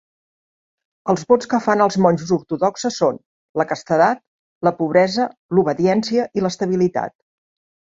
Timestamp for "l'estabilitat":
6.47-7.19